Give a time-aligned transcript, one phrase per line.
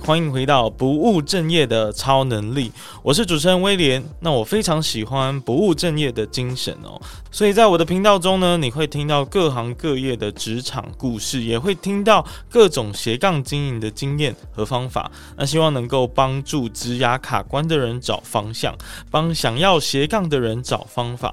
[0.00, 4.02] 欢迎回到不务正业的超能力，我是主持人威廉。
[4.18, 7.00] 那我非常喜欢不务正业的精神哦，
[7.30, 15.08] 所以在我的频道中呢，你会听到各行各业的职场故事，也会听到各种斜杠经营的经验和方法。
[15.36, 18.74] 那希望能够帮助职涯卡关的人找方向，
[19.12, 21.32] 帮想要斜杠的人找方法。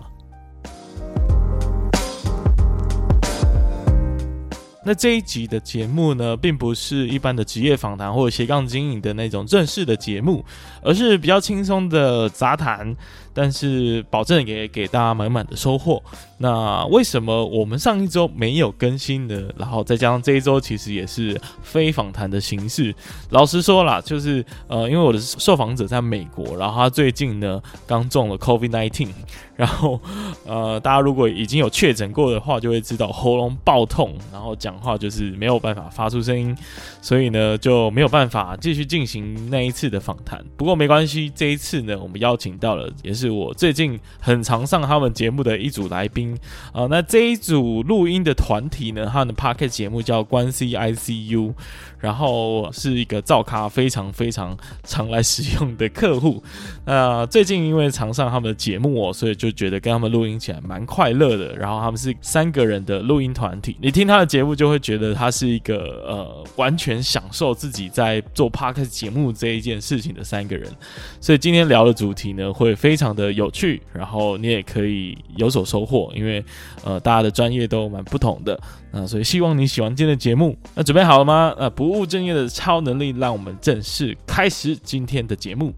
[4.86, 10.46] 那这一集的节目呢，并不是一般的职业访谈或者斜杠经营的那种正式的节目，
[10.84, 12.96] 而是比较轻松的杂谈。
[13.36, 16.02] 但是保证也给大家满满的收获。
[16.38, 19.42] 那为什么我们上一周没有更新呢？
[19.58, 22.94] 然后再加上这一周其实也是非访谈的形式。
[23.30, 29.10] 老实说啦，就是呃，因为我的受访者在美国，然后他最近呢刚中了 COVID-19，
[29.56, 30.00] 然后
[30.46, 36.56] 呃，大家如果已经有确诊过的话，就会知道喉咙爆痛，然后讲话就是没有办法发出声音，
[37.02, 40.44] 所以呢就没有办法继续进行那一次的访谈。
[40.58, 43.25] 不过没关系，这一次呢，我们邀请到了也是。
[43.26, 46.38] 是我最近很常上他们节目的一组来宾
[46.72, 51.54] 啊，那这一组录音的团体呢，他们的 Podcast 节目叫关 C I C U，
[52.00, 56.44] 然后是一个造咖非常非常常来使用的客户。
[56.86, 61.56] 那最近因为常上他们的节目哦，所以就觉得跟他们录音起来蛮快乐的。
[61.56, 70.72] 然后他们是三个人的录音团体，你听他的节目就会觉得他是一个呃完全享受自己在做 Podcast 节目这一件事情的三个人。
[71.20, 76.44] 所以今天聊的主题呢，会非常的有趣，然后你也可以有所收获，因为
[76.84, 78.60] 呃大家的专业都蛮不同的，
[78.92, 80.58] 那所以希望你喜欢今天的节目。
[80.76, 81.54] 那准备好了吗？
[81.58, 85.74] 呃，不务正业的超能力，让我们正式开始今天的节目。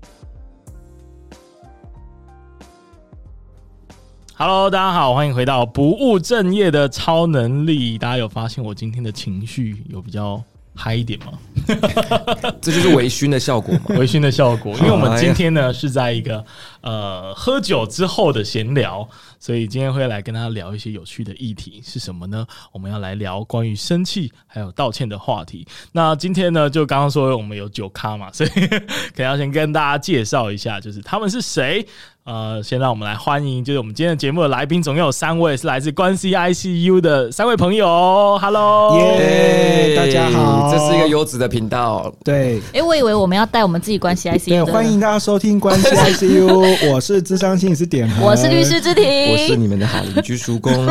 [4.35, 7.97] Hello，大家好，欢迎回到不务正业的超能力。
[7.97, 10.43] 大家有发现我今天的情绪有比较
[10.77, 11.33] 嗨一点吗？
[12.61, 14.77] 这就是微醺的效果嘛， 微醺的效果。
[14.77, 16.45] 因为我们今天呢是在一个
[16.81, 19.05] 呃喝酒之后的闲聊，
[19.39, 22.45] 所以今天会来跟大家聊一些有趣的议题是什么呢？
[22.71, 25.67] 我们要来聊关于生气还有道歉的话题。
[25.91, 28.49] 那今天呢，就刚刚说我们有酒咖嘛，所以
[29.11, 31.85] 可能要先跟大家介绍一下，就是他们是谁。
[32.27, 38.37] 呃，先让我们来欢迎，就是我们今天的节目的来宾，总共有三位，是来自关系 ICU 的三位朋友。
[38.41, 42.13] Hello，耶，大家好，这是一个优质的频道。
[42.25, 44.49] 对，哎、欸，我以为我们要带我们自己关系 ICU。
[44.49, 50.73] 对，欢迎大家收听关系 ICU，我是智商心理师点，我是律师之庭，我是你们的好邻居叔公。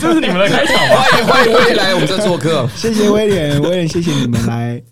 [0.00, 1.02] 这是你们的开场吗？
[1.14, 4.82] 欢迎欢迎威廉来我们这做客，谢谢威廉，威廉谢谢你们来，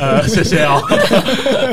[0.00, 0.82] 呃，谢谢哦。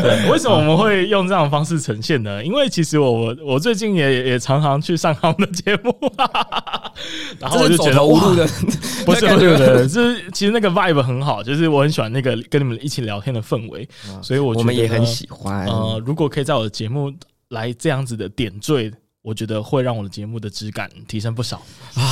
[0.01, 2.44] 对，为什么我们会用这样的方式呈现呢？
[2.44, 5.96] 因为其实我我我最近也也常常去上他们的节目，
[7.40, 8.47] 然后我就觉得无路的，
[9.06, 13.88] 不是不是不是，就是其实那个 vibe 很好，就是我很喜欢那个跟你们一起聊天的氛围，
[14.22, 15.66] 所以我觉得我们也很喜欢。
[15.66, 17.12] 呃，如果可以在我的节目
[17.50, 18.91] 来这样子的点缀。
[19.24, 21.62] 我觉得会让我的节目的质感提升不少。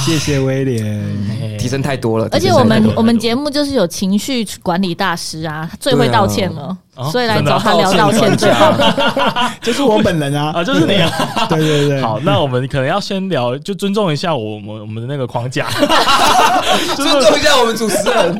[0.05, 2.25] 谢谢威廉，提升太多了。
[2.31, 6.77] 而且我们我们节目就是有情绪管理大师啊，最会道歉了，
[7.11, 8.33] 所以来找他聊道歉。
[9.61, 11.11] 就是我本人啊，啊， 就是你啊。
[11.49, 12.01] 对对对。
[12.01, 15.69] 好，那我们可能要先聊，就尊重一下我们我们的那个框架，
[16.95, 18.37] 尊重一下我们主持人。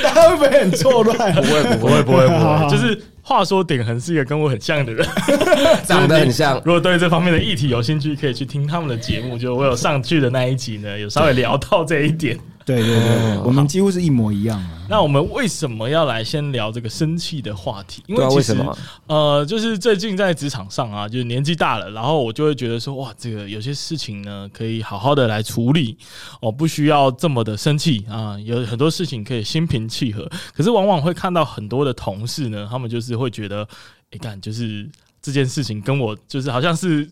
[0.00, 1.34] 大家会不会很错乱？
[1.34, 3.02] 不会不会不会不会，就是。
[3.30, 5.06] 话说鼎恒是一个跟我很像的人，
[5.86, 6.60] 长得很像。
[6.64, 9.38] 如果对这方面的议题有兴趣，可以去听他们的节目。
[9.38, 12.36] 就我有上去的那一集呢，有稍微聊到这一点。
[12.70, 14.86] 对对对，哦、我们几乎是一模一样啊。
[14.88, 18.02] 那我们为什么要来先聊这个生气的话题？
[18.06, 18.78] 因为其实为什么？
[19.06, 25.96] 呃，就是最近在职场上啊，就是年纪大了，然后我就会觉得说，哇，这个有些事情呢，可以好好的来处理
[26.40, 28.38] 哦，不需要这么的生气啊。
[28.40, 30.28] 有很多事情可以心平气和。
[30.54, 33.66] 可是往往会看到很多的同事呢，他们就是会觉得，
[34.12, 34.88] 你看，就是
[35.20, 37.08] 这件事情跟我就是好像是，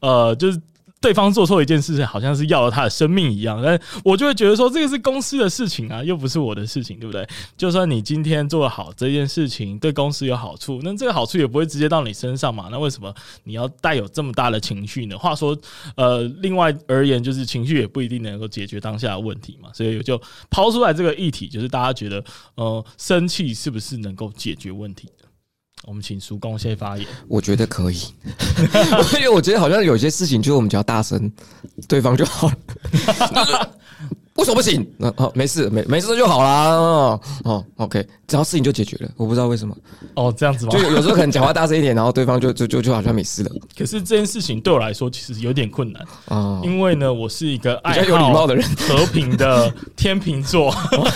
[0.00, 0.60] 呃，就是。
[1.00, 7.26] 对方做错一件事情，好像是要了他的生命一样，但我就会觉得说，这个是公司的事情啊，又不是我的事情，对不对？
[7.56, 12.68] 就算你今天做好这件事情，对公司有好处，那这个好处也不会直接到你身上嘛。
[12.70, 13.14] 那为什么
[13.44, 15.16] 你要带有这么大的情绪呢？
[15.16, 15.56] 话说，
[15.96, 19.70] 呃，另外而言，就是情绪也不一定能够解决当下的问题嘛。
[19.72, 20.20] 所以就
[20.50, 22.22] 抛出来这个议题，就是大家觉得，
[22.56, 25.08] 呃，生气是不是能够解决问题？
[25.84, 27.06] 我们请叔公先发言。
[27.28, 27.98] 我觉得可以，
[29.16, 31.30] 因为我觉得好像有些事情，就是我们只要大声，
[31.88, 32.56] 对方就好了。
[34.36, 34.88] 为什么不行？
[34.96, 36.68] 那、哦、没事，没没事就好啦。
[36.68, 39.10] 哦，哦，OK，只要事情就解决了。
[39.16, 39.76] 我不知道为什么。
[40.14, 40.72] 哦，这样子吗？
[40.72, 43.50] 就有时候可能讲话大声一点，然后对方就就就就好像没事了。
[43.76, 50.72] 可是这件事情对我来说其实有点困难啊，哦、因为呢，我是一个爱有礼貌的人，和平的天秤座，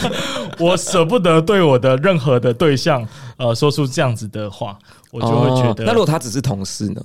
[0.58, 3.06] 我舍不得对我的任何的对象
[3.38, 4.76] 呃说出这样子的话，
[5.12, 5.84] 我就会觉得。
[5.84, 7.00] 哦、那如果他只是同事呢？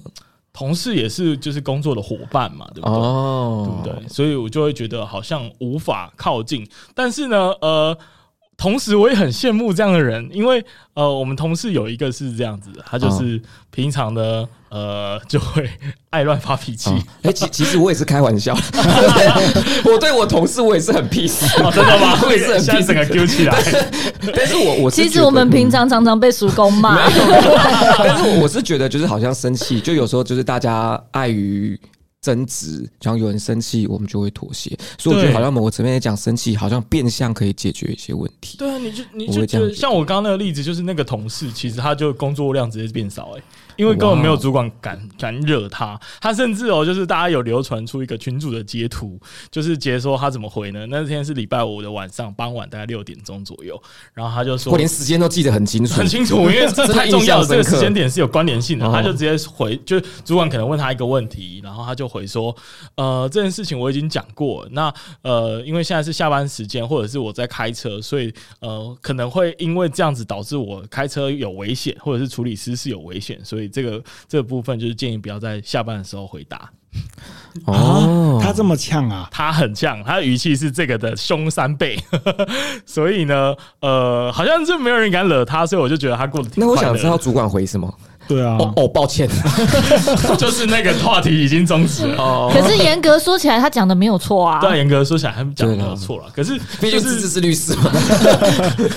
[0.59, 2.97] 同事也是就是工作的伙伴嘛，对不对？
[2.97, 4.09] 哦、对不对？
[4.09, 6.67] 所以我就会觉得好像无法靠近。
[6.93, 7.97] 但是呢，呃，
[8.59, 10.63] 同时我也很羡慕这样的人，因为
[10.93, 13.41] 呃，我们同事有一个是这样子的，他就是
[13.71, 14.47] 平常的。
[14.71, 15.67] 呃，就会
[16.11, 16.91] 爱乱发脾气。
[17.23, 18.55] 哎，其其实我也是开玩笑，
[19.83, 21.39] 我对我同事我也是很 peace，
[21.73, 22.19] 真的吗？
[22.23, 23.57] 我也是很 peace，整个 Q 起来。
[24.31, 26.99] 但是我我其实我们平常常常被叔公骂，
[27.97, 31.75] 但是我是觉得就是好像生气，就有时候就是大家碍于
[32.21, 34.77] 争执，然后有人生气，我们就会妥协。
[34.97, 38.57] 所以我觉得好像某个层面来讲，生气好像变相可以解决一些问题。
[38.57, 43.41] 对啊，你就你就觉得像我刚刚那个例子，就是那个同事，其实他就工作量直接变少，哎。
[43.79, 49.17] 因为根本没有主管敢敢惹他，他甚至哦，就是大家有流传出一个群主的截图，
[49.49, 50.85] 就是截说他怎么回呢？
[50.87, 53.81] 那天是礼拜五的晚上傍晚大概六点钟左右，
[54.13, 58.85] 然后他就说，我连时间都记得很清楚，很清楚，因为这 太重要了，这个时间点是有关联性的。
[58.91, 62.53] 他就直接回，就主管可能问他一个问题，然后他就回说，
[62.95, 73.68] 呃，这件事情我已经讲过，那呃，因为现在是下班时间，或者是我在开车，所以呃，可能会因为这样子导致我开车有危险，或者是处理私事有危险，所以。
[73.69, 76.69] 这个这个部分就是建议不要在下班的时候回答。
[77.65, 79.27] 哦，他这么呛啊？
[79.31, 81.97] 他很呛，他的语气是这个的凶三倍。
[82.83, 86.63] 所以呢，呃，好像就没有人敢惹他，所以我就觉得他过得挺。
[86.63, 87.93] 那我想知道主管回什么？
[88.27, 89.27] 对啊，哦，哦，抱歉，
[90.37, 92.21] 就是那个话题已经终止了。
[92.21, 94.59] 哦，可是严格说起来，他讲的没有错啊。
[94.59, 96.25] 对，严格说起来，他讲的没有错了。
[96.35, 97.91] 可是毕竟是是律师嘛。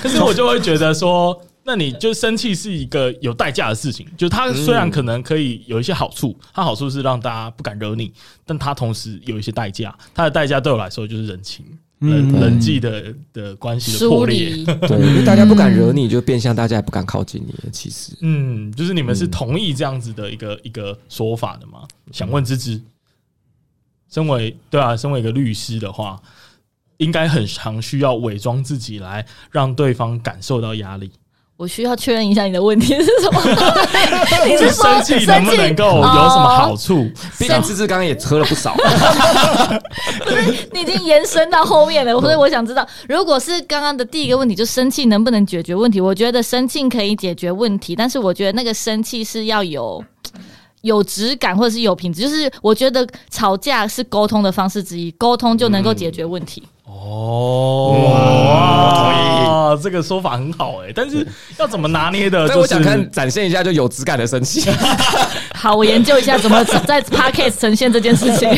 [0.02, 1.38] 可是我就会觉得说。
[1.64, 8.12] 那你就生气是一个有代价的事情，就它虽然可能可以有一些好处，它好处是让大家不敢惹你，
[8.44, 11.64] 但它同时有一些代价，它的代价对我来说就是人情、
[12.00, 14.50] 人人际的的关系的破裂。
[14.88, 17.54] 对，因为大家不敢惹你，就变相大家也不敢靠近你。
[17.70, 21.86] 其实，嗯，就是你们是同意这样子的一个一个说法的吗？
[22.10, 22.80] 想问芝芝，
[24.10, 26.20] 身为对啊，身为一个律师的话，
[26.96, 31.12] 应该很常需要伪装自己来让对方感受到压力。
[31.56, 33.40] 我需要确认一下你的问题是什么？
[34.46, 37.08] 你是说生气能不能够有什么好处？
[37.38, 38.74] 毕竟芝芝刚刚也喝了不少，
[40.72, 42.20] 你已经延伸到后面了。
[42.20, 46.00] 所以我想知道，如果是刚刚的第一个问题，就生气能不能解决问题？
[46.00, 50.02] 我觉得生气可以解决问题，但是我觉得那个生气是要有
[50.82, 52.22] 有质感或者是有品质。
[52.22, 56.64] 就是我觉得吵架是沟通的方式之一，沟通就能够解决问题。
[56.94, 57.96] 哦，
[59.74, 61.26] 哇，这个说法很好哎，但是
[61.58, 62.46] 要怎么拿捏的？
[62.46, 64.70] 所以我想看展现一下就有质感的生气。
[65.54, 68.48] 好，我研究一下怎么 在 Podcast 呈现这件事情。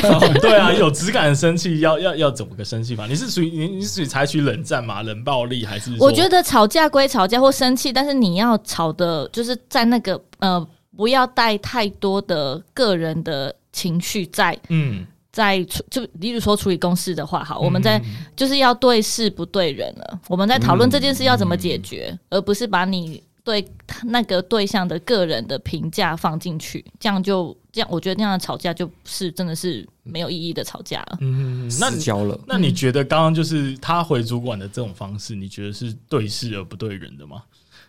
[0.40, 3.06] 对啊，有质感的生气要要要怎么个生气法？
[3.06, 5.02] 你是属于你你是属于采取冷战吗？
[5.02, 5.94] 冷暴力还是？
[6.00, 10.66] 我觉得吵架归吵架或生气，但是你要吵的，就是在那个呃，
[10.96, 14.58] 不要带太多的个人的情绪在。
[14.68, 15.06] 嗯。
[15.34, 18.00] 在处就，例如说处理公事的话，好，我们在
[18.36, 20.20] 就是要对事不对人了。
[20.28, 23.66] 我们在讨论这件事要怎么解决，而不是把你对
[24.04, 31.18] 那个对象的个人的评价放进去，这样就这样，我觉得那样的吵架就是真的是没有意义的吵架了。
[31.20, 37.42] 嗯，那你交了，那你觉得刚刚就是他回主管的这种方式，你觉得是对事而不对人的吗？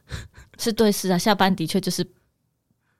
[0.57, 2.03] 是对事啊，下班的确就是。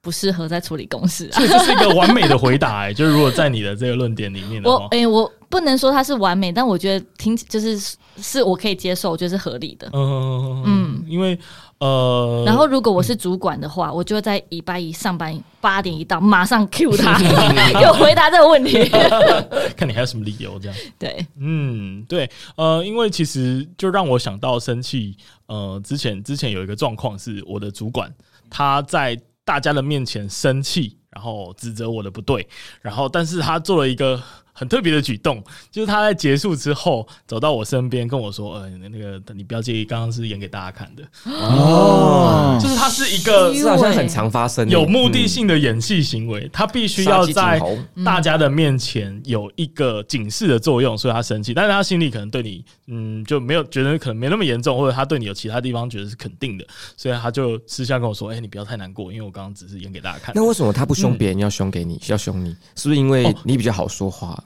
[0.06, 2.82] 不适合在处理公事，所以这是一个完美的回答。
[2.82, 7.76] 哎， 就是如果在你的这个论点里面的话，我哎，我不能说它是完美，但我觉得听就是
[8.18, 9.90] 是我可以接受，我觉得是合理的。
[9.94, 11.36] 嗯嗯，因为
[11.80, 17.20] 呃，然后如果我是主管的话，我就会在礼拜一上班八点一到，马上 Q 他，
[17.82, 18.88] 有回答这个问题。
[19.76, 20.78] 看你还有什么理由这样？
[21.00, 25.18] 对，嗯，对，呃，因为其实就让我想到生气。
[25.48, 28.14] 呃，之前之前有一个状况是，我的主管
[28.52, 29.20] 他在。
[29.46, 32.46] 大家的面前生气，然后指责我的不对，
[32.82, 34.22] 然后但是他做了一个
[34.58, 47.62] 很特别的举动， 就是他在结束之后走到我身边跟我说：“呃，那个你不要介意，刚刚是演给大家看的。”哦，就是他是一个是好像很常发生有目的性的演戏行为，他必须要在
[48.06, 62.56] 大家的面前有一个警示的作用，所以他生气，但是他心里可能对你嗯就没有觉得可能没那么严重，或者他对你有其他地方觉得是肯定的，所以他就私下跟我说：“哎，你不要太难过，因为我刚刚只是演给大家看。”那为什么他不凶别人，要凶给你，要凶你？
[62.76, 64.42] 是不是因为你比较好说话？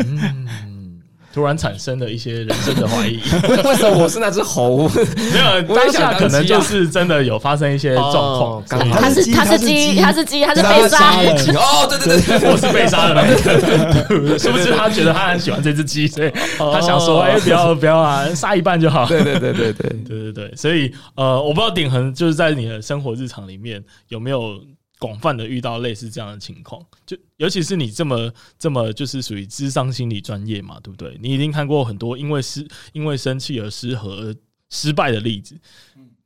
[0.00, 1.00] 嗯，
[1.32, 3.20] 突然产生了一些人生的怀疑。
[3.64, 4.88] 为什么我是那只猴？
[4.88, 8.64] 没有，当下可能就是真的有发生一些状况。
[8.66, 11.30] 他是他是鸡，他是鸡，他是被杀的。
[11.54, 14.38] 哦，对对对， 我是被杀的那个。
[14.38, 19.06] 是不是他觉得他很喜欢这只鸡，所以他想说，哎，不要不要啊，杀一半就好。
[19.06, 20.54] 对对对对对对对对。
[20.56, 24.60] 所以呃，我不知道鼎恒就是在你的生活日常里面有没有。
[25.02, 31.18] 广泛的遇到类似这样的情况，就尤其是你这么这么就是属于智商心理专业嘛，对不对？
[31.20, 34.36] 你已经看过很多因为失因为生气而失和而
[34.70, 35.58] 失败的例子，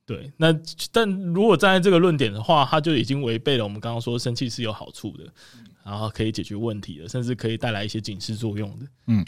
[0.05, 0.31] 对。
[0.37, 0.55] 那
[0.93, 5.25] 但如果站在这个论点的话，它就已经违背了我们刚刚说生气是有好处的，
[5.83, 8.87] 然后可以解决问题的，甚至可以带来一些警示作用的。
[9.07, 9.25] 嗯，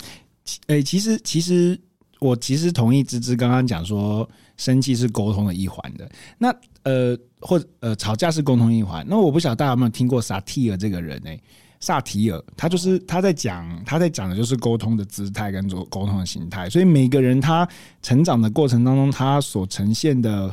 [0.67, 1.81] 诶、欸，其实其实
[2.19, 4.29] 我其实同意芝芝刚刚讲说，
[4.59, 6.07] 生气是沟通的一环的。
[6.37, 7.19] 那呃。
[7.41, 9.05] 或者呃，吵架是沟通一环。
[9.09, 11.43] 那我不晓得大家有没有听过萨提尔这个人呢、欸？
[11.81, 16.69] 萨提尔他就是他在讲，他在讲的就是沟通的姿态跟做沟通的形态。
[16.69, 17.69] 所以每个人他
[18.03, 20.53] 成长的过程当中，他所呈现的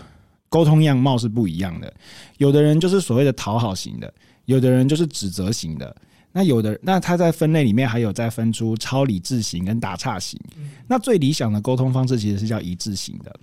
[0.50, 1.92] 沟通样貌是不一样的。
[2.38, 4.13] 有的人就是所谓的讨好型的，
[4.46, 5.96] 有的人就是指责型的。
[6.32, 10.39] 那有的那他在分类里面还有再分出超理智型跟打岔型。
[10.86, 13.34] 那最理想的沟通方式其实是叫一致型的。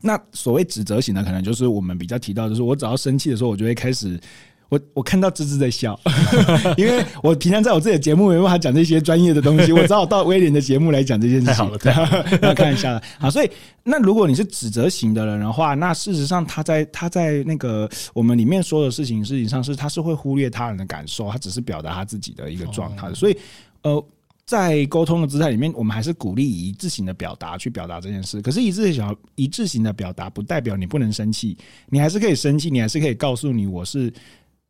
[0.00, 4.18] 那所谓指责型的，可能就是我们比较提到，就是我只要生气的时候，我就会开始，
[4.68, 5.98] 我我看到芝芝在笑，
[6.78, 11.46] 因为我平常在我自己的节目没办法讲这些专业的东西，我只好到威廉的节目来讲这件事情。
[11.46, 13.02] 太好了，太好了，要看一下了。
[13.18, 13.50] 好，所以
[13.82, 23.12] 那如果你是指责型的人的话，那事实上他在他在那个我们里面说的事情，实际上是他是会忽略他人的感受，他只是表达他自己的一个状态。
[23.14, 23.36] 所以
[23.82, 24.04] 呃。
[24.48, 28.40] 在沟通的姿态里面，我们还是鼓励以一致性的表达去表达这件事。
[28.40, 31.54] 可是一致性一致性的表达，不代表你不能生气，
[31.90, 34.10] 你还是可以生气，你还是可以告诉你我是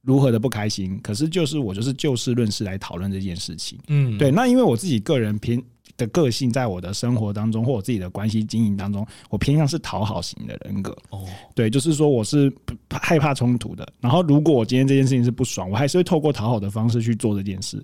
[0.03, 0.99] 如何的不开心。
[1.01, 3.79] 可是就是我就是就事论事来讨论这件事情。
[3.87, 4.33] 嗯，对。
[4.33, 5.63] 那因为我自己个人偏
[5.97, 10.91] 的个性，在我的生活当中或我自己的关系经营当中，我偏向是讨好型的人格。
[11.11, 12.53] 哦，对，就是说我是
[12.91, 13.89] 害怕冲突的。
[14.01, 17.81] 然后如果我今天这件事情是不爽，我还是会透过讨好的方式去做这件事。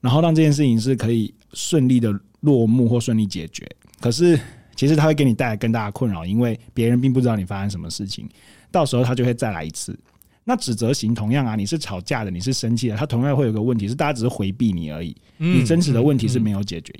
[0.00, 3.66] 然后让这件事情是可以顺利的落幕或顺利解决。
[4.00, 4.38] 可是
[4.74, 8.28] 其实它会给你带来更大的困扰，因为别人并不知道你发生什么事情，
[8.70, 9.98] 到时候他就会再来一次。
[10.44, 16.94] 那指责型同样啊，你是吵架的，你是生气的，他同样会有个问题是，大家只是回避你而已，你真实的问题是没有解决。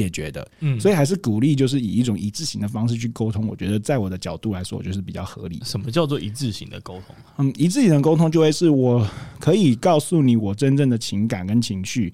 [0.00, 3.46] 解决的，嗯，所以还是鼓励，就是以一种一致型的方式去沟通。
[3.46, 5.60] 我觉得，在我的角度来说，我觉得是比较合理。
[5.62, 7.14] 什么叫做一致型的沟通？
[7.36, 9.06] 嗯，一致型的沟通就会是我
[9.38, 12.10] 可以告诉你我真正的情感跟情绪，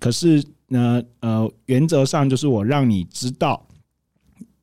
[0.00, 3.64] 可是呢，呃，原则上就是我让你知道，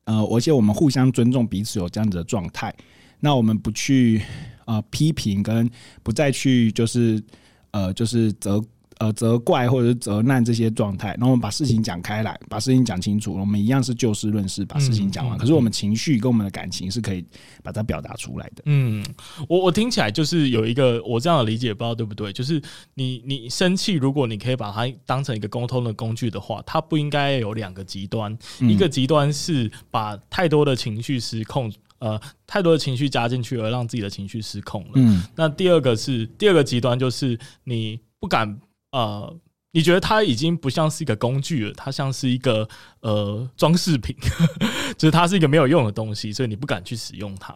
[0.04, 2.74] 呃，而且我们互相尊重彼此有这样子的状态。
[3.20, 4.20] 那我们不去
[4.66, 5.70] 呃批评，跟
[6.02, 7.22] 不再去就是
[7.70, 8.62] 呃就是责。
[8.98, 15.38] 呃，责怪或者是责难这些状态，然后我们把事情讲开来，把事情讲清楚，我们一样是就事论事，把事情讲完。
[15.38, 17.24] 可是我们情绪跟我们的感情是可以
[17.62, 18.62] 把它表达出来的。
[18.66, 19.04] 嗯，
[19.48, 22.32] 我我听起来就是有一个我这样的理解，不知道对不对？
[22.32, 22.60] 就是
[22.94, 34.90] 你你生气，如果你可以把它当成一个沟通的工具的话，它不应该有两个极端，一个极端是把太多的情绪失控，呃，太多的情绪加进去而让自己的情绪失控了。
[34.96, 38.58] 嗯，那第二个是第二个极端，就是你不敢。
[38.92, 39.36] 呃，
[39.72, 42.68] 你觉得它已经不像是一个工具了，它像是一个
[43.00, 44.16] 呃装饰品，
[44.96, 47.54] 就是它是一个没有用的东西，所以你不敢去使用它。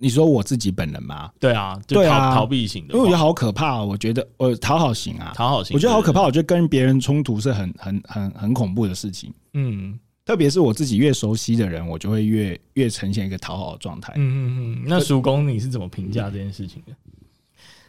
[0.00, 1.28] 你说我自己本人吗？
[1.40, 3.82] 对啊，就逃对啊，逃避型的，因为我觉得好可怕。
[3.82, 6.22] 我觉得我讨好型啊，讨好型，我觉得好可怕。
[6.22, 9.34] 我觉得跟别人冲突是很很很很恐怖的事情。
[9.54, 14.12] 嗯，特别是我自己越熟悉的人，我就会越越呈现一个讨好的状态。
[14.14, 14.84] 嗯嗯嗯。
[14.86, 16.92] 那叔公你是怎么评价这件事情的？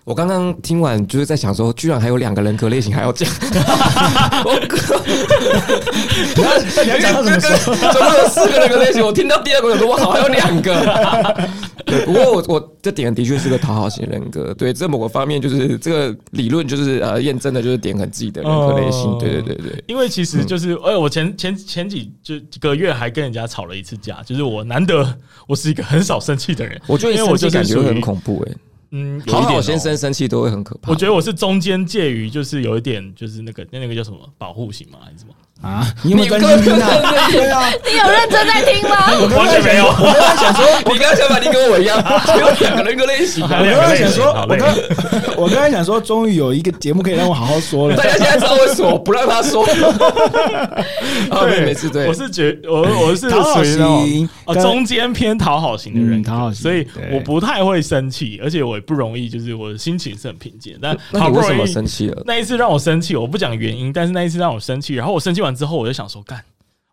[0.05, 3.29] 我刚刚听完，就是在想说，居然还有两个人格类型还要讲。
[4.43, 4.95] 我靠！
[6.83, 7.75] 你要讲到什么时候？
[7.75, 11.47] 总共有四个人格类型，我听到第二个有说，我好，还有两个。
[11.85, 14.51] 对，不过我我这点的确是个讨好型人格。
[14.55, 19.15] 对，这某个方面就是这个理论就是呃验证的，就是点很自己的人格类型。
[19.19, 19.83] 对对对对。
[19.87, 25.15] 因为其实就是，哎，我前前前几就几个月还跟人家吵了一次架，就是我难得
[25.47, 26.81] 我是一个很少生气的人。
[26.87, 28.53] 我觉得因为我就感觉很恐怖哎。
[28.91, 30.91] 嗯，好好先生生气都会很可怕。
[30.91, 34.99] 我觉得我是中间介于，就是有一点，就是那个那那个叫什么保护型吗？
[35.03, 35.33] 还是什么？
[35.61, 35.85] 啊！
[36.03, 36.89] 你有没有认真听啊？
[37.31, 38.95] 对啊， 你有认真在听吗？
[39.19, 39.87] 我完全没有。
[39.87, 43.43] 我刚刚想说，你刚刚想法，你跟我一样，只有两个人格类型。
[43.43, 44.73] 我刚刚想说，我刚
[45.35, 47.95] 我刚刚想说，终于有一个节目可以让我好好说了。
[47.97, 49.65] 大家现在知道为什么不让他说？
[49.65, 49.75] 对，
[51.65, 51.89] 没事。
[51.89, 54.29] 对，我是觉我我是讨好型，
[54.61, 60.77] 中间偏讨好型的人，讨好型，所以我不太会生气，而且我也不容易，就是我的心情是很平静。
[60.81, 62.23] 但那你为什么生气了？
[62.25, 66.21] 那一次让我生气，我不讲原因，但是那一次让我生气，然后我生气完之后，我就想说。
[66.23, 66.43] 干，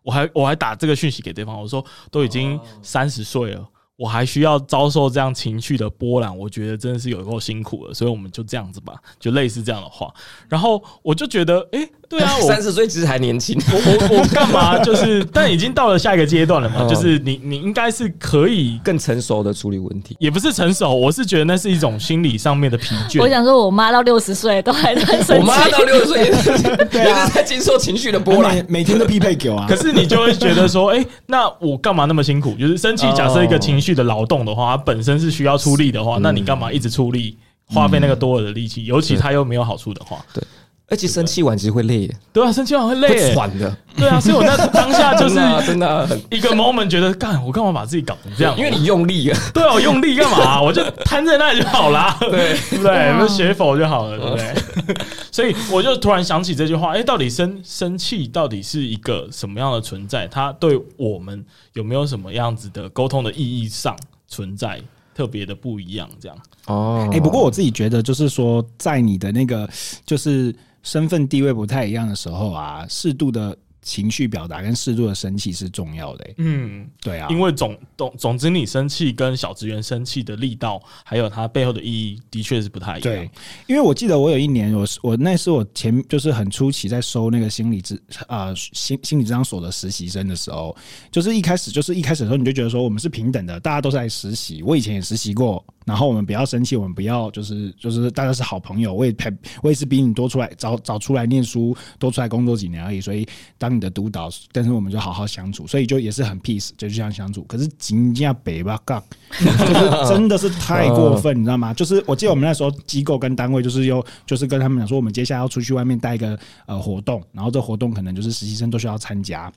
[0.03, 3.67] 我还我还打这个讯息给对方，我说都已经三十岁了。
[3.97, 10.13] 我还需要遭受这样情绪的波澜，我觉得真的是有够辛苦了，所以我们就这样子吧，就类似这样的话。
[10.47, 14.77] 然后我就觉得，哎、欸，对啊， 三十岁其实还年轻，我我我干嘛？
[14.85, 23.19] 就是，但已经到了下一个阶段了嘛，就是你你应该是可以更成熟的处理问题，也不是成熟，我是觉得那是一种心理上面的疲倦。
[23.19, 26.57] 我想说，我妈到六十岁都还在生气，我妈到六十岁也是
[27.33, 29.65] 在经受情绪的波澜，每每天都匹配给我啊。
[29.67, 32.53] 可是你就会觉得说，哎、欸，那我干嘛那么辛苦？
[32.55, 33.87] 就是生气，假设一个情绪。
[33.97, 37.35] 的劳动的话，它本身是需要出力的话，那你干嘛一直出力，
[37.65, 38.85] 花费那个多余的力气？
[38.85, 40.43] 尤其它又没有好处的话，对。
[40.89, 43.75] 而且生气完其实会累，对啊，生气完会累，喘的。
[43.97, 45.35] 对啊，所以我在当下就是
[45.67, 48.55] 真的一个 moment，觉得干，我干嘛把自己搞成这样？
[48.57, 49.37] 因为你用力啊。
[49.53, 50.61] 对啊，我用力干嘛？
[50.63, 53.13] 我就瘫在那里就好啦，对对不对？
[53.19, 54.95] 那学佛就好了，对不对？
[55.31, 60.27] 所以我就突然想起这句话，哎，到底生生气到底是一个什么样的存在？
[60.27, 63.95] 它对我们有没有什么样子的沟通的意义上？
[64.29, 64.81] 存在
[65.15, 67.09] 特别的不一样，这样哦。
[67.13, 69.67] 哎，不过我自己觉得，就是说，在你的那个
[70.05, 70.53] 就是
[70.87, 73.57] 身份地位不太一样的时候啊，适度的。
[73.87, 83.01] 情绪表达跟适度的生气是重要的，欸，嗯，对啊，因为总总总经理生气跟小职员生气的力道，还有它背后的意义，的确是不太一样。
[83.01, 83.31] 对，
[83.65, 90.75] 因为我记得我有一年，我我那是我前就是很初期在收那个心理治啊心心理治疗所的实习生的时候，
[91.09, 95.63] 就是一开始就是一开始的时候你就觉得说我们是平等的，大家都是来实习，我以前也实习过。
[95.85, 98.93] 然后我们不要生气，我们不要就是就是大家是好朋友。
[98.93, 99.31] 我也陪，
[99.63, 102.99] 我也是比你多出来早早出来念书，多出来工作几年而已。
[102.99, 103.25] 所以
[103.57, 107.43] 当你的督导，但是我们就好好相处，所以就也是很 peace，就这样相处。
[107.43, 109.01] 可是金价北吧杠，
[109.39, 111.73] 就是真的是太过分，你知道吗？
[111.73, 119.49] 就是我记得我们那时候机构跟单位就是又就是跟他们讲说，我们接下来要出去外面带一个呃活动，然后这活动可能就是实习生都需要参加。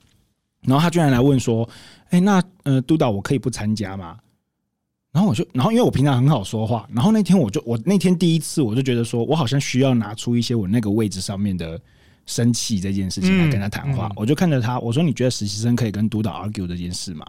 [0.62, 1.66] 然后他居然来问说
[2.10, 4.18] ：“哎，那呃督导我可以不参加吗？”
[5.10, 11.80] 然后我就，然后因为我平常很好说话，然后那天我就，我那天第一次我就觉得说，我好像需要拿出一些我那个位置上面的
[12.30, 14.08] 生气这件事情来跟他谈话。
[14.14, 17.26] 我就看着他，我说：“你觉得实习生可以跟督导 argue 这件事吗？”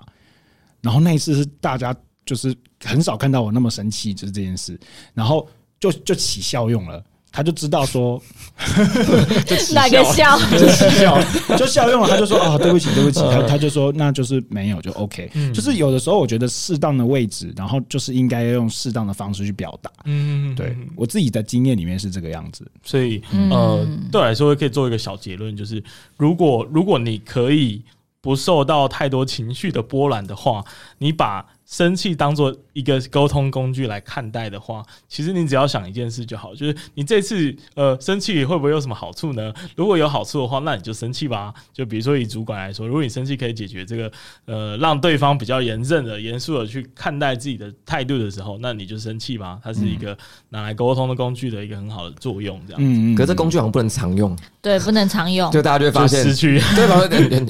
[0.80, 4.80] 然后那一次是大家就是很少看到我那么生气，就是这件事，
[5.16, 7.04] 然后就就起效用了。
[7.32, 8.22] 他就知道说，
[9.46, 11.18] 就哪个 笑，就笑，
[11.58, 12.10] 就笑用了。
[12.10, 13.22] 他就说啊， 对不起，对不起。
[13.22, 15.32] 他他就说，那就是没有，就 OK。
[15.54, 19.90] 就是有的时候，我觉得适当的位置，然后就是应该要用适当的方式去表达。
[20.04, 22.70] 嗯，对我自己的经验里面是这个样子。
[22.84, 25.82] 所以呃，对我来说可以做一个小结论，就是
[26.18, 27.82] 如果如果你可以
[28.20, 30.64] 不受到太多情绪的波澜的话，
[30.98, 31.46] 你把。
[31.72, 39.54] 生气当做一个沟通工具来看待的话，其实你只要想一件事就好，就是你这次呃生气会不会有什么好处呢？
[39.78, 41.54] 如果有好处的话，那你就生气吧。
[41.72, 44.12] 就比如说以主管来说，如果你生气可以解决这个
[44.46, 49.58] 呃让对方比较严正的、严肃的去看待自己的态度的时候，那你就生气吧。
[49.64, 50.18] 它是一个
[50.50, 52.82] 拿来沟通的工具的一个很好的作用，这样。
[52.84, 54.38] 嗯，可是这工具好像不能常用。
[54.62, 55.50] 对，不能常用。
[55.54, 57.02] 就大家就会发现失去，对吧？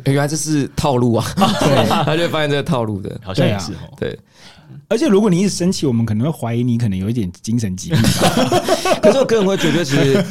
[0.05, 1.25] 原来这是套路啊！
[1.59, 3.89] 对，他就会发现这个套路的，好像也是哦。
[3.99, 4.10] 对。
[4.87, 7.99] 而且，如果你一直生气，我们可能会怀疑你可能有一点精神疾病。
[9.01, 10.23] 可是我个人会觉得，其实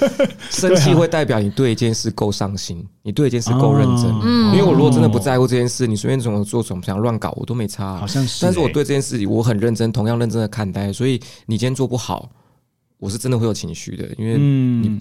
[0.51, 4.07] 生气会代表你对一件事够上心，你对一件事够认真。
[4.53, 7.99] 因为我如果真的不在乎这件事，你随便怎么做怎么想乱搞，我都没差。
[7.99, 10.91] 好像是，但是我对这件事我很认真，同样认真的看待。
[10.93, 12.31] 所以你今天做不好，
[12.99, 14.09] 我是真的会有情绪的。
[14.17, 14.99] 因为你，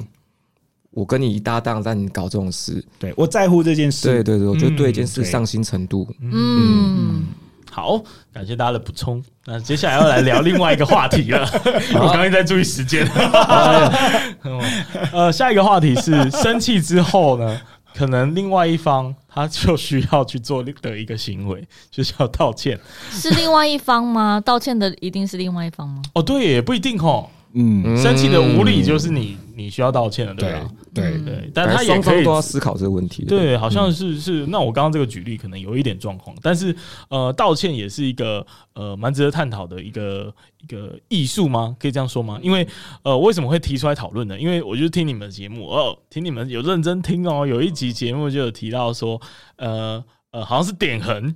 [0.91, 4.07] 我跟你一搭档，但你搞这种事，对我在乎这件事。
[4.07, 7.25] 对对对，我觉得对一件事上心程度，嗯。
[7.71, 8.01] 好，
[8.33, 9.23] 感谢大家的补充。
[9.45, 11.47] 那接下来要来聊另外一个话题了。
[11.95, 13.07] 我刚刚在注意时间。
[15.11, 17.59] 呃，下一个话题是生气之后呢，
[17.95, 22.79] 可能另外一方他就需要去做的一个行为，就是要道歉。
[23.11, 24.41] 是另外一方吗？
[24.43, 26.01] 道歉的一定是另外一方吗？
[26.13, 27.29] 哦，对，也不一定哦。
[27.53, 30.71] 嗯，生气的无理就是你，你需要道歉了，对吧？
[30.93, 33.25] 对对，但他也可以都要思考这个问题。
[33.25, 34.45] 对，好像是是。
[34.47, 36.73] 那我刚刚这个举例可能有一点状况，但是
[37.09, 41.75] 呃，道歉也是一个呃蛮值得探讨的一个一个艺术吗？
[41.77, 42.39] 可以这样说吗？
[42.41, 42.65] 因为
[43.03, 44.39] 呃，为什么会提出来讨论呢？
[44.39, 49.19] 因为我就听你们的节目哦，听你们有认真听哦，有一集节目就有提到说，
[49.57, 51.35] 呃呃，好像是点横，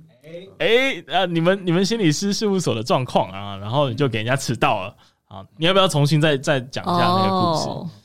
[0.58, 4.96] 哎呃，你们你们心理师事务所的状况啊，然后你就给人家迟到了
[5.28, 5.44] 啊。
[5.58, 8.03] 你要不要重新再再讲一下那个故事？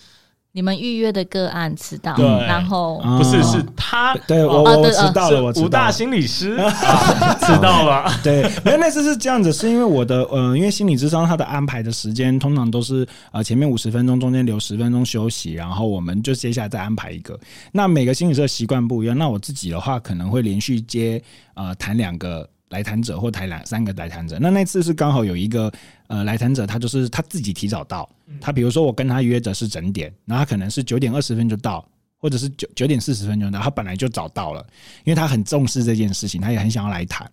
[0.51, 6.57] 你们预约的个案迟到，对然后不是是他，对我我迟到了，我武大心理师
[7.45, 8.11] 迟到了。
[8.23, 17.39] 对，因为那次是这样子，是因为我的呃，因为心理智商他的安排的时间通常都是呃前面五十分钟，中间留十分钟休息，然后我们就接下来再安排一个。
[17.71, 21.21] 那每个心理师的习惯不一样，那我自己的话可能会连续接
[21.53, 22.49] 呃谈两个。
[22.69, 25.71] 来谈者或谈两三个来谈者，那那次是刚好有一个
[26.05, 28.07] 呃来谈者，他就是他自己提早到，
[28.41, 31.87] 他比如说我跟他约的是整点，那他可能是九点二十分就到，
[32.17, 34.65] 或者是九九点四十分就到，他本来就早到了，
[35.03, 37.29] 因为他很重视这件事情，他也很想要来谈。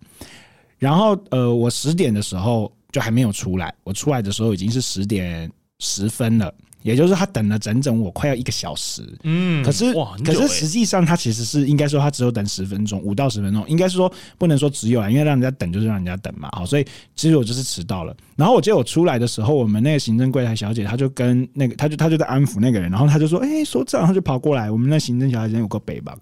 [0.77, 6.53] 然后呃，我十点的时候就还没有出来，我出来的时候已经是十点十分了。
[6.87, 18.15] 也就是他等了整整我快要一个小时，嗯，可是哇，可是实际上他其实是应该说他只有等十分钟，五到十分钟，应该是说不能说只有啊，因为让人家等就是让人家等嘛，好，所以其实我就是迟到了。
[18.37, 26.15] 然后我记得我出来的时候，我们那个行政柜台小姐，她就跟那个，她就她就在安抚那个人，然后她就说：“哎，所长。”她就跑过来，我们那行政小姐有个北吧，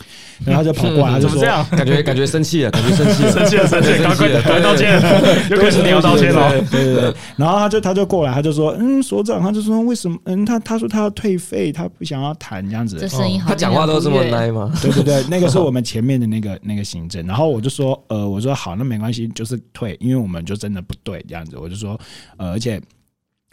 [0.45, 1.63] 然后她就跑过来，她就说：“这样？
[1.71, 4.93] 感觉感觉生气了，感觉生气了， 生气了，生气了，赶快赶快道歉，
[5.49, 7.13] 有可能是你要道歉了。”对对对。
[7.35, 10.17] 然后她就她就过来，她就说：“嗯，所长，她就说为什么？
[10.23, 14.71] 嗯，他他说他要退。”费他不想要谈这样子，这声音好，他讲话都这么呆吗？
[14.81, 21.99] 对对对，那个是我们前面的那个那个行政，然后我就说，呃，我说好，那没关系，就是退，因为我们就真的不对这样子，我就说，
[22.37, 22.81] 呃，而且。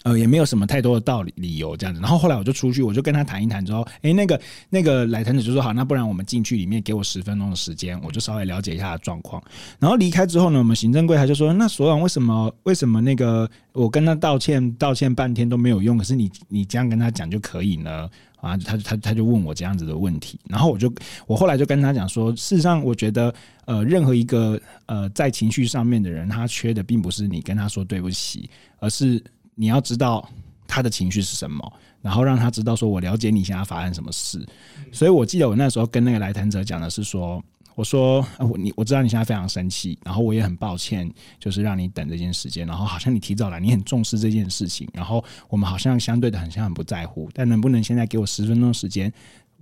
[0.05, 9.43] 呃，也没有什么太多的道理理由这样子，然后后来我就出去，我就跟他谈一谈之后，诶，那个那个来谈者就说好，那不然我们进去里面给我十分钟的时间，我就稍微了解一下他的状况。
[9.79, 18.09] 然后离开之后呢，我们行政柜台就说，那所长为什么为什么那个我跟他道歉道歉半天都没有用，可是你你这样跟他讲就可以呢？
[18.41, 20.93] 啊，他他他就问我这样子的问题，然后我就
[21.29, 23.33] 我后来就跟他讲说，事实上我觉得
[23.67, 29.23] 呃，任何一个呃在情绪上面的人，他缺的并不是你跟他说对不起，而是。
[29.55, 30.29] 你要知道
[30.67, 34.45] 他的情绪是什么，然后让他知道说，我了解你现在发生什么事。
[34.91, 37.43] 所以我记得我那时候跟那个来谈者讲的是说，
[37.75, 49.13] 我说我你我知道你现在非常生气，然后我也很抱歉，就是让你等这件时间，然后好像你提早来，你很重视这件事情，然后我们好像相对的很像很不在乎，但能不能现在给我十分钟时间？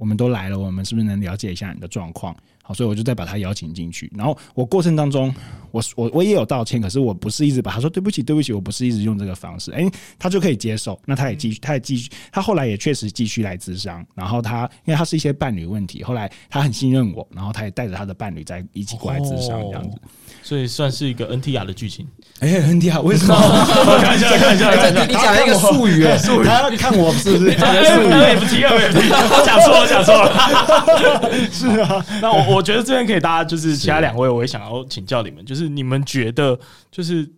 [0.01, 2.35] 我们都来了，我们是不是能了解一下你的状况？
[2.63, 4.11] 好，所以我就再把他邀请进去。
[4.17, 5.33] 然后我过程当中，
[5.73, 9.71] 我我我也有道歉，可是我不是一直把他说对不起，对不起，我不是一直用这个方式。
[9.73, 14.05] 诶，他就可以接受，那他也继续，他也继续，他后来也确实继续来咨商。
[14.15, 19.99] 然后他因为他是一些伴侣问题，后来他很信任我，然后他也带着他的伴侣在一起过来咨商这样子。
[20.43, 22.07] 所以算是一个 NTR 的剧情。
[22.41, 23.37] 哎，NTR 为什么？
[24.03, 25.05] 看一下，看一下，看一下。
[25.05, 26.45] 你讲了一个术语，哎，术语。
[26.45, 27.55] 他要看我是不是？
[27.55, 31.51] 讲的术语也不提，我讲错了，讲错了。
[31.53, 36.59] 是啊，那我我觉得这边可以，大家就是其他两位，我也想要请教你们，就是你们觉得，
[36.91, 37.29] 就是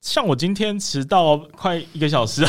[0.00, 2.44] 像我今天迟到快一个小时，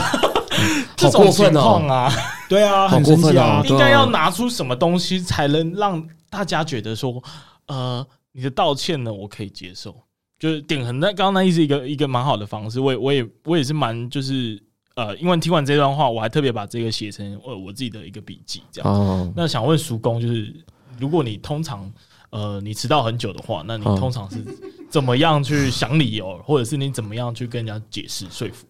[0.98, 2.12] 这种情况啊，
[2.50, 7.22] 对啊，很生气啊，应该要拿出什么东西才能让大家觉得说，
[7.68, 8.04] 呃。
[8.34, 9.96] 你的道歉呢，我可以接受，
[10.38, 14.62] 就是点横那刚刚那意思一个一个蛮好的方式，我也我也我也是蛮就是
[14.96, 18.92] 呃，因为听完这段话，我还特别把这个写成呃我自己的一个笔记这样。
[18.92, 19.32] 哦。
[19.36, 20.54] 那想问叔公，就是
[21.00, 21.92] 如果你通常
[22.32, 24.44] 呃你迟到很久的话，那你通常是
[24.90, 28.66] 怎么样去想理由，或者是你怎么样去跟人家解释说服？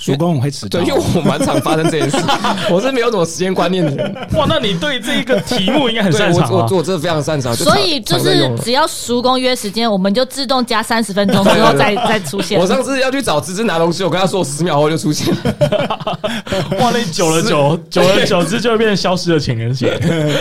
[0.00, 2.16] 叔公我会迟到，对，因为我蛮常发生这件事，
[2.70, 4.14] 我是没有什么时间观念的人。
[4.34, 6.50] 哇，那你对这一个题目应该很擅长。
[6.52, 7.54] 我我我真的非常擅长。
[7.54, 12.60] 所以就是只要叔公约时间，我们就自动加三十分钟之后再再出现。
[12.60, 15.34] 我上次要去找芝芝拿东西，我跟他说十秒后就出现。
[16.78, 19.98] 哇，那久了久 久而久之就会变成消失的情人节，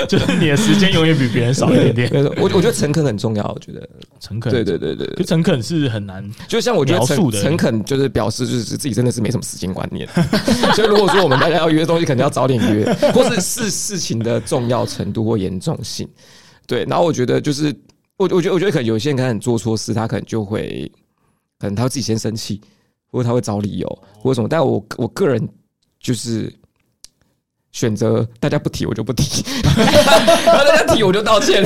[0.07, 2.25] 就是你的时间永远比别人少一点点。
[2.37, 3.81] 我我觉得诚恳很重要，我觉得
[4.19, 6.23] 诚恳，对对对对，就诚恳是很难。
[6.47, 10.07] 就像我觉得诚诚恳就是表示就是自己真的是没什么时间观念。
[10.75, 16.07] 所以，如果说我们大家要约东西，肯定要早点约， 或是事事情的重要程度或严重性。
[16.67, 17.73] 对，然后我觉得就是，
[18.17, 20.91] 我我觉得我觉得可能有些人可能做错事，他可能就会，
[21.59, 22.59] 可能他会自己先生气，
[23.09, 23.87] 或者他会找理由，
[24.19, 24.47] 或者什么。
[24.49, 25.47] 但我我个人
[25.99, 26.53] 就是。
[27.77, 29.45] 选择大家不提我就不提，
[30.47, 31.63] 然后大家提我就道歉，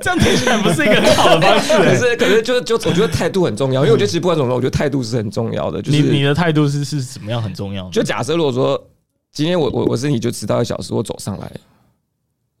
[0.00, 1.72] 这样听起来不是一个很好的方式。
[1.82, 5.82] 可是，可是就就我觉得态度很重要，因为我觉得其实不管怎么说，我觉得态度是很重要的。
[5.82, 7.90] 就是你你的态度是是怎么样很重要？
[7.90, 8.80] 就假设如果说
[9.32, 11.50] 今天我我我是你就迟到一小时，我走上来。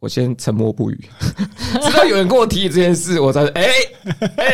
[0.04, 1.00] 我先沉默不语，
[1.80, 3.70] 直到有人跟我提起这件事，我才哎
[4.36, 4.44] 哎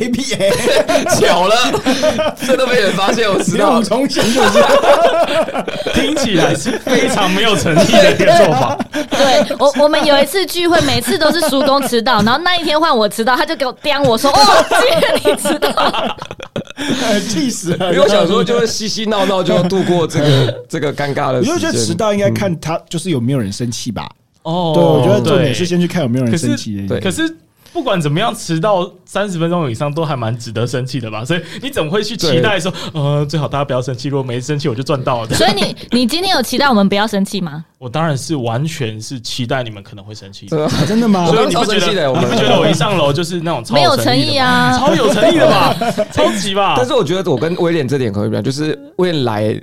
[0.00, 0.50] ，A P A，
[1.14, 1.54] 巧了，
[2.44, 3.80] 真的被人发现我迟到。
[3.84, 4.58] 重新就是，
[5.94, 8.76] 听起来是非常没有诚意的一个做法。
[9.10, 16.16] 对我，我们有一次聚会，每次都是叔公迟到，然后那一天换我迟到，他就给我刁我说：“哦，今天你迟到。”
[17.30, 17.92] 气死了！
[17.92, 21.54] 因为我想说，就是嬉嬉闹闹就要度过这个这个尴尬的时间。
[21.54, 24.10] 我就觉得迟到应该看他就是有没有人生气吧。
[24.46, 26.86] 哦，对，我觉得重点是先去看有没有人生气。
[26.86, 27.36] 对，可是。
[27.72, 31.22] 不管怎么样，迟到三十分钟以上都还蛮值得生气的吧？
[31.22, 35.28] 所以你怎么会去期待说，呃，最好大家不要生气，如果没生气，我就赚到了。
[35.36, 37.62] 所以你你今天有期待我们不要生气吗？
[37.76, 40.46] 我当然是完全是期待你们可能会生气。
[40.88, 41.26] 真的吗？
[41.26, 42.08] 所以你不觉得？
[42.18, 45.76] 你不觉得我一上楼就是那种超没有诚意啊，超有诚意的吧？
[46.10, 46.72] 超级吧？
[46.78, 49.62] 但是我觉得我跟威廉这点可以不一样，就是威廉来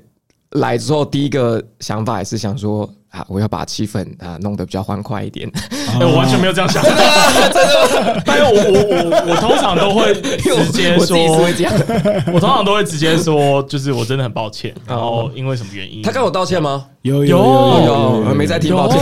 [0.51, 2.87] 来之后，第一个想法也是想说。
[3.13, 3.23] 啊！
[3.29, 5.49] 我要把气氛啊弄得比较欢快一点。
[6.01, 8.23] 我完全没有这样想，真的。
[8.25, 8.55] 但是我我
[8.89, 11.15] 我我通常都会 直接说，
[12.33, 14.73] 我通常都会直接说，就是我真的很抱歉。
[14.87, 16.01] 然后因为什么原因？
[16.01, 16.85] 他跟我道歉吗？
[17.03, 18.97] 有有有有，没在听抱歉。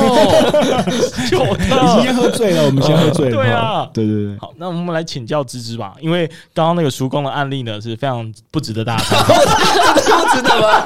[1.31, 3.35] 有，你今天喝醉了，我们先喝醉了。
[3.37, 4.37] 对啊，对对对。
[4.39, 9.33] 好，那我们来请教芝芝吧，因为刚刚那个叔公的案例呢是非常不值得大家参考，
[10.25, 10.83] 不值得吗？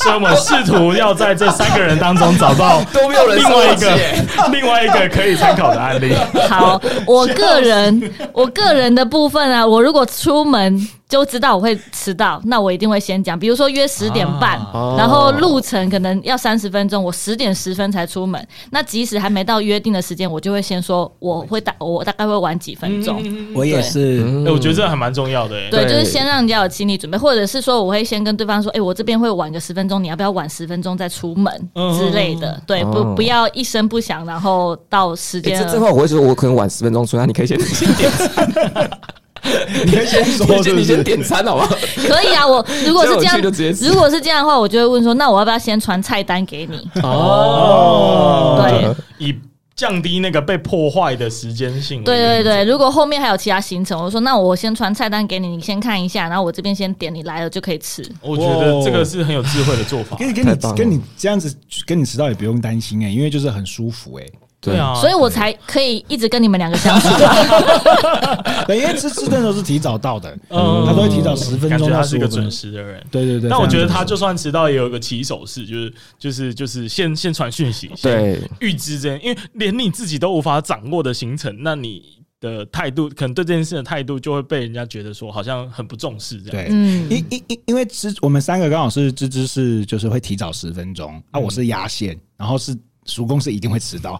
[0.00, 2.37] 所以我们试图要在这三个人当中。
[2.38, 3.98] 找到 都没有人另外一个
[4.52, 6.14] 另外一个可以参考的案例。
[6.48, 10.88] 好，我个人 我个人的部分啊，我如果出门。
[11.08, 13.38] 就知道我会迟到，那我一定会先讲。
[13.38, 18.46] 比如说约十点半，啊、然后路程可能要三十分钟，我十点十分才出门。
[18.70, 23.22] 那即使还没到约定的时间，我就会先说我会大我大概会晚几分钟。
[23.24, 25.56] 嗯、我也是，哎，我觉得这还蛮重要的。
[25.70, 32.60] 对，就是先让人家有心理准备，或者是说我会先跟对方说，哎，我这边会晚个十分钟，你要不要晚十分钟再出门之类的？
[32.66, 35.58] 对，不不要一声不响，然后到时间。
[35.58, 38.10] 这这话我会说，我可能晚十分钟出，那你可以先先点。
[39.84, 41.76] 你可以先说，你先点餐好不好？
[42.06, 43.40] 可以啊，我如果是 这样，
[43.80, 46.88] 如果是这样的话，我就会问说，那我要不要先传菜单给你？
[47.02, 49.34] 哦，对，以
[49.76, 52.02] 降低那个被破坏的时间性。
[52.02, 58.02] 对对对，如果后面还有其他行程，我说那我先传菜单给你，你先看一下，然后我这边先点，你来了就可以吃。
[58.20, 60.16] 我觉得这个是很有智慧的做法。
[60.16, 61.54] 跟你跟你跟你这样子
[61.86, 64.24] 跟你迟到也不用担心哎，因为就是很舒服哎。
[64.60, 67.08] 对啊，所以我才可以一直跟你们两个相处。
[68.66, 71.88] 对，因为芝芝都是提早到的，嗯，他都会提早十分钟。
[71.88, 73.00] 他是一个准时的人。
[73.08, 73.48] 对对对。
[73.48, 82.02] 但我觉得他就算迟到，也有一个起手式，就是就是就是先先传讯息，对，预知这样，因为连你自己都无法掌握的行程，那你
[82.40, 86.64] 的态度可能对这件事的态度就会被人家觉得说好像很不重视这样。
[86.64, 92.76] 对，嗯，因因因因为芝我们三个刚好是芝芝是就是会提早十分钟，啊，我是压线，然后是。
[93.08, 94.12] 叔公是一定会迟到，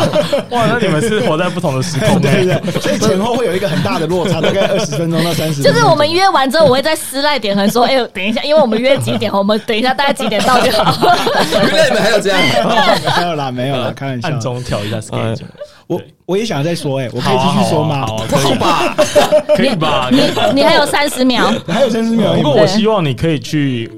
[0.50, 0.66] 哇！
[0.66, 5.62] 那你们是活在不同的时空， 对对，所以前后会有一个很大的落差，大概 二十分钟到三十。
[5.62, 11.14] 就是我们约完之后，我会在私赖点和说：“哎呦，等一下，因为我们约几点，我们等一下大概几点到就好。”
[11.52, 12.40] 原来你们还有这样？
[13.20, 15.42] 没有啦，没有啦，开玩笑，暗中调一下 schedule。
[15.86, 18.06] 我我也想再说，哎，我可以继续说吗？
[18.28, 18.96] 可以吧？
[19.54, 20.08] 可以吧？
[20.10, 20.22] 你
[20.54, 22.32] 你还有三十秒，还有三十秒。
[22.32, 23.90] 不过我希望你可以去。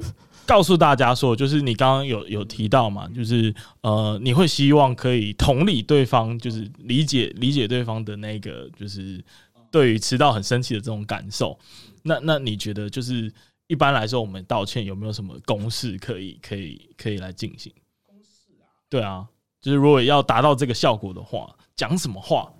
[0.45, 9.23] 告诉大家说，就是你刚刚有有提到嘛，就是呃，你会希望可以同理对方，就是理解理解对方的那个，就是
[9.71, 11.57] 对于迟到很生气的这种感受。
[12.03, 13.31] 那那你觉得，就是
[13.67, 17.73] 一般来说，我们道歉有没有什么公式可以可以可以来进行？
[18.05, 18.69] 公式啊？
[18.89, 19.27] 对啊，
[19.61, 22.51] 就是如果要达到这个效果的话，讲什么话？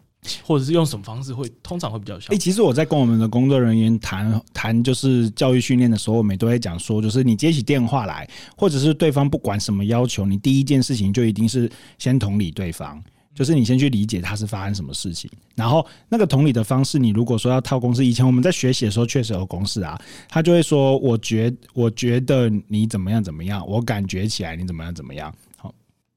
[0.43, 2.35] 或者是用什么方式会通常会比较效果？
[2.35, 13.01] 哎，其实我在跟我们的工作人员谈谈，就是教育训练的时候，我们都会讲说，就是你接起电话来，或者是对方不管什么要求，你第一件事情就一定是先同理对方，
[13.33, 25.33] 就是你先去理解他是发生什么事情，然后那个同理的方式，你如果说要套公式，以前我们在学习的时候确实有公式啊，他就会说，我觉我觉得你怎么样怎么样，我感觉起来你怎么样怎么样。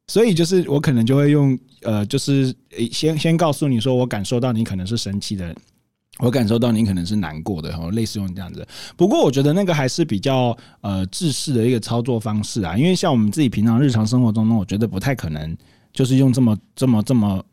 [0.09, 2.53] 所以就是我可能就会用呃，就是
[2.91, 5.55] 先先告诉你说，我感受到你可能是生气的，
[6.19, 8.67] 我感受到你可能是难过的，类似用这样子。
[8.97, 15.57] 不过我觉得那个还是比较呃制式的一个操作方式啊，因为像我们自己平常日常生活中呢，我觉得不太可能
[15.93, 17.45] 就是用这么这么这么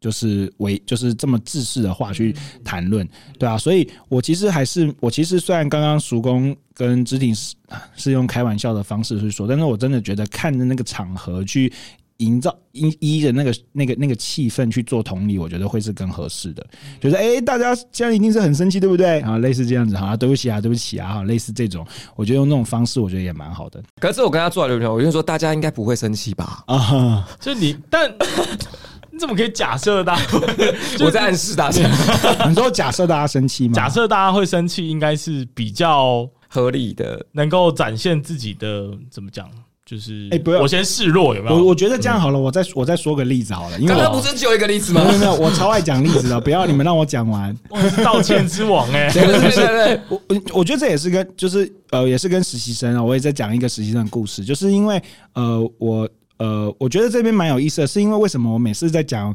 [0.00, 3.56] 就是为就是这么制式的话去谈论，对啊。
[3.56, 7.54] 所以我其实还是我其实虽然刚刚叔公跟芝婷是
[7.94, 11.72] 是用开玩笑的方式去说，但是我真的觉得看着那个场合去。
[12.20, 16.64] 营造一一的那个那个那个气氛去做同理，我觉得会是更合适的。
[17.00, 19.20] 就是哎、欸，大家现在一定是很生气，对不对？
[19.20, 23.82] 啊，类似这样子，啊，对不起啊，对不起啊，哈，类似这种，我觉得用那种方式，我觉得也蛮好的。
[23.98, 26.62] 可是我跟他做了聊天，我就说大家应该不会生气吧？
[26.66, 28.12] 啊，就你，但
[29.10, 30.22] 你怎么可以假设大家？
[31.04, 31.88] 我在暗示大家，
[32.48, 33.74] 你说假设大家生气吗？
[33.74, 39.48] 假设大家会生气，应该是比较合理的，能够展现自己的怎么讲？
[39.90, 41.56] 就是哎不要我先示弱有没有？
[41.56, 45.02] 我我觉得这样好了，我再我再说个例子好了，因为刚刚不是只有一个例子吗？
[45.04, 47.52] 没有没有，我超爱讲例子的，不要你们让我讲完。
[48.04, 59.34] 道歉之王哎， 对对对对，我我我觉得这也是跟就是呃也是跟实习生啊，我也在讲一个实习生的故事，就是因为呃我呃我觉得这边蛮有意思的，是因为为什么我每次在讲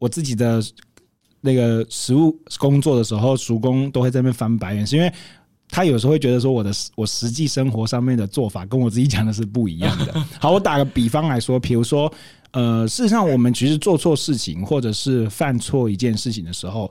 [0.00, 0.60] 我自己的
[1.40, 5.12] 那个实务工作的时候，叔公都会在那边翻白眼，是因为。
[5.70, 10.24] 他有时候会觉得说，我的我实际生活上面的做法跟我自己讲的是不一样的。
[10.40, 12.12] 好，我打个比方来说，比如说，
[12.52, 16.90] 呃，事实上我们其实做错事情或者是犯错一件事情的时候，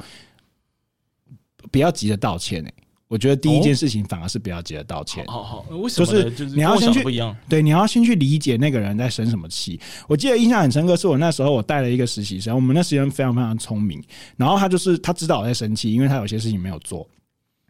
[1.72, 2.64] 不要急着道歉。
[2.64, 2.74] 诶，
[3.08, 5.26] 我觉得第一件事情反而是不要急着道歉。
[5.26, 6.06] 好好，为什么？
[6.06, 9.80] 就是你要先去不一样，对，你要先去理解那个人在生什么气。
[10.08, 14.04] 我记得印象很深刻，是我那时候我带了一个实习生，我们那实习生非常非常聪明，
[14.36, 17.08] 然后他就是他知道我在生气，因为他有些事情没有做。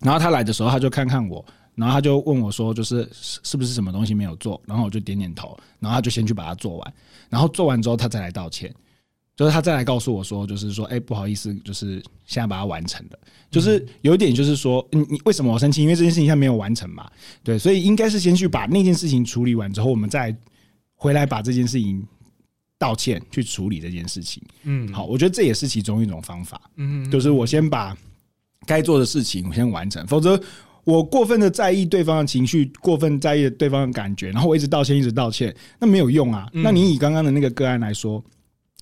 [0.01, 1.43] 然后他来的时候，他就看看我，
[1.75, 6.93] 然后他就问我说：“就是是不是什么东西没有做？”然后我就点点头，然后他就先去把它做完，
[7.29, 8.73] 然后做完之后他再来道歉，
[9.35, 15.81] 就是他再来告诉我说：“就是说，哎，不好意思，就是现在把它完成了。”就是有一点就是说，你你为什么我生气？
[15.81, 17.09] 因为这件事情现在没有完成嘛，
[17.43, 20.35] 对，所以应该是先去把那件事情处理完之后，我们再
[20.95, 22.05] 回来把这件事情
[22.77, 24.43] 道歉去处理这件事情。
[24.63, 26.61] 嗯，好，我觉得这也是其中一种方法。
[26.75, 27.97] 嗯，就是我先把。
[28.67, 30.39] 该做的事情我先完成，否则
[30.83, 36.47] 我过分的在意对方的情绪，过分在意对方的感觉，然后我一直道歉，一直道歉，那没有用啊。
[36.51, 38.23] 那你以刚刚的那个个案来说。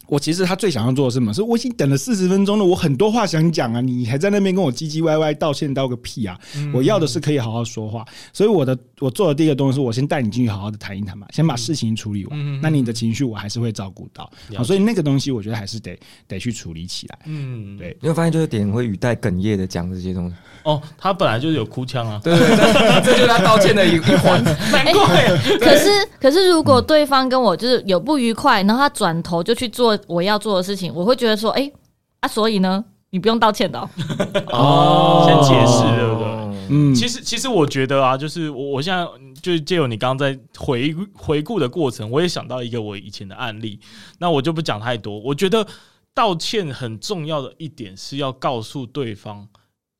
[0.07, 1.33] 我其实他最想要做的是什么？
[1.33, 6.37] 是我已经等了四十分钟了，我很多话想讲啊，你还在那边跟我唧唧歪歪道歉道个屁啊！
[6.73, 12.61] 我要的是可以好好说话，所以我的我做的第一个东西是我先带你进去好好的谈一谈嘛，先把事情处理完。
[12.61, 14.29] 那你的情绪我还是会照顾到，
[14.63, 17.19] 所以那个东西我觉得还是得得去处理起来。
[17.25, 20.35] 嗯，对，你会发现就是点会语带哽咽的讲这些东西。
[20.63, 24.43] 哦，他本来就是有哭腔啊，对对对，这就是他道歉的一 一环。
[24.71, 25.27] 难怪，
[25.59, 25.89] 可是
[26.19, 31.73] 可是如果对方跟我就是有不愉快，然后他转头就去做我要做的事情，我会觉得说，哎、欸、
[32.21, 33.89] 啊，所以呢，你不用道歉的哦。
[34.51, 36.25] 哦，先解释对不对？
[36.69, 39.07] 嗯，其实其实我觉得啊，就是我我现在
[39.41, 43.79] 就借由你刚刚在回回顾的过程，我也想到一个我以前的案例，
[44.19, 45.19] 那我就不讲太多。
[45.19, 45.65] 我觉得
[46.13, 49.47] 道歉很重要的一点是要告诉对方，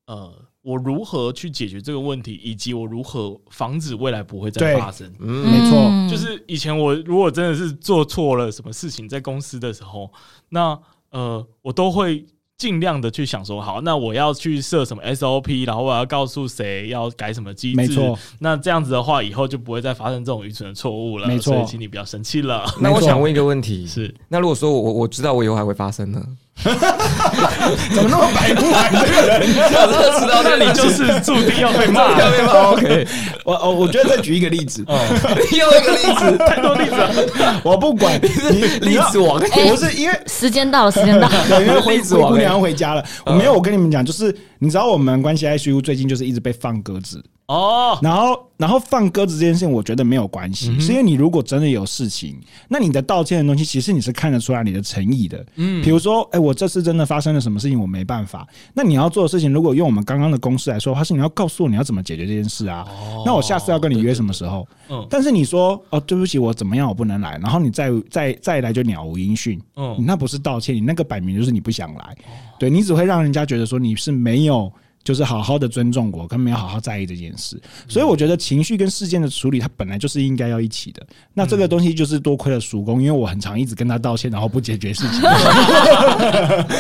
[0.08, 0.45] 呃。
[0.66, 5.08] 我如何去解决这个问题，以及我如何防止未来不会再发生？
[5.20, 10.12] 嗯，没错，就是以前我如果真的是做错了什么事情，在公司的时候，
[10.50, 10.76] 那
[11.12, 12.26] 呃，我都会
[12.58, 18.18] 尽量的去想说，好，那我要去设什么 SOP，然后我要告诉谁要改什么机制，没错。
[18.40, 21.28] 那这样子的话，以后就不会再发生这种愚蠢的错误了。
[21.28, 22.66] 没错，所以请你不要生气了。
[22.82, 26.26] 那我想问一个问题，是，那如果说我我知道我以后还会发生呢？
[26.66, 28.90] 怎么那么白目啊？
[28.92, 32.18] 这个人，我真的知道，那你就是注定要被骂。
[32.18, 32.54] 要被骂。
[32.72, 33.08] OK，
[33.44, 34.98] 我我我觉得再举一个例子，哦，
[35.52, 37.62] 又一个例子， 太多例子了。
[37.64, 43.06] 我不管，你例子王，不是因为时间到了，时间到了，对，因为灰姑娘要回家了。
[43.26, 47.24] 我没有，我跟你们讲，就是你知道，我们关系 ICU 最近就是一直被放鸽子。
[47.48, 52.36] 哦，然后，然后放鸽子这件事情，我觉得没有关系，是因为你如果真的有事情，
[52.68, 55.46] 那你的道歉的东西，其实你是看得出来你的诚意的。
[55.56, 58.48] 嗯，比如说，哎，我这次真的发生了什么事情，我没办法。
[58.74, 62.84] 那你要做的事情，如果用我们刚刚的公式来说的话，是你要告诉我你要怎么解决这件事啊。
[62.90, 64.68] 哦，那我下次要跟你约什么时候？
[64.90, 69.62] 嗯，但是你说，哦，对不起，我怎么样，我不能来，然后你再再再来就鸟无音讯。
[69.76, 72.16] 嗯，你那不是道歉，你那个摆明就是你不想来。
[72.58, 74.74] 对，你只会让人家觉得说你是没有。
[75.06, 81.06] 就是好好的尊重我，跟没有好好在意这件事，所以我觉得情绪跟事件的处理，它本来就是应该要一起的。
[81.34, 85.22] 那这个东西就是多亏了叔公，因为我很常一直跟他道歉，然后不解决事情。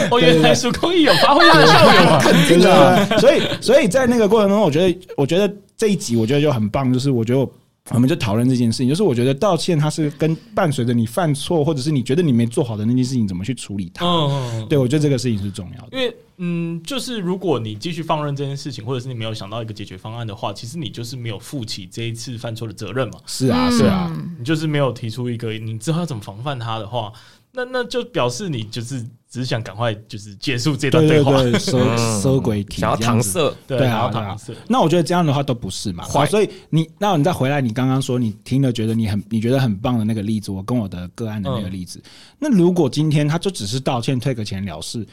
[0.09, 3.05] 我 原来叔公也有发挥他的效果， 肯定的。
[3.21, 7.39] 所以，所以在那个过程中，我觉得，我觉得这一集我觉得就很棒，就是我觉得。
[7.39, 7.51] 我
[7.99, 14.05] 们就讨论这件事情，就是我觉得道歉它是跟伴随着你犯错，或者是你觉得你没做好的那件事情，怎么去处理它。
[14.05, 15.89] 嗯，对，我觉得这个事情是重要的。
[15.91, 23.19] 因为，嗯，就是如果你继续放任这件事情，或者是你没有想到一个解决方案的话，其实你就是没有负起这一次犯错的责任嘛。
[23.27, 27.13] 是啊，是啊，你就是没有提出一个你知道要怎么防范它的话。
[27.57, 29.01] 那那就表示你就是
[29.35, 34.53] 只是想赶快就是结束这段对话，收收鬼体，想要搪塞，对啊，搪塞。
[34.65, 42.01] 那我觉得这样的话都不是嘛，好，所以你那你再回来，你刚刚说你听了觉得你很你觉得很棒的那个例子，我跟我的个案的那个例子，
[42.39, 45.05] 那如果今天他就只是道歉退个钱了事，